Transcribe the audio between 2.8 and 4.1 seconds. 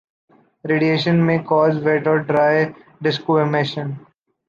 desquamation.